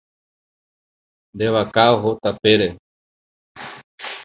[1.33, 2.67] Nde vaka oho tapére.